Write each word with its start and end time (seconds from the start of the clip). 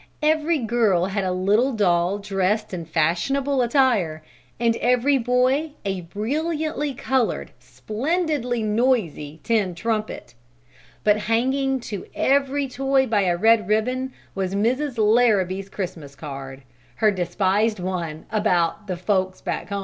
Every 0.23 0.57
girl 0.57 1.05
had 1.05 1.23
a 1.23 1.31
little 1.31 1.73
doll 1.73 2.17
dressed 2.17 2.73
in 2.73 2.85
fashionable 2.85 3.61
attire, 3.61 4.23
and 4.59 4.75
every 4.77 5.19
boy 5.19 5.73
a 5.85 6.01
brilliantly 6.01 6.95
colored, 6.95 7.51
splendidly 7.59 8.63
noisy, 8.63 9.41
tin 9.43 9.75
trumpet; 9.75 10.33
but 11.03 11.17
hanging 11.29 11.79
to 11.81 12.07
every 12.15 12.67
toy 12.67 13.05
by 13.05 13.25
a 13.25 13.37
red 13.37 13.67
ribbon 13.67 14.11
was 14.33 14.55
Mrs. 14.55 14.95
Larrabee's 14.97 15.69
Christmas 15.69 16.15
card; 16.15 16.63
her 16.95 17.11
despised 17.11 17.79
one 17.79 18.25
about 18.31 18.87
the 18.87 18.97
"folks 18.97 19.39
back 19.39 19.69
home." 19.69 19.79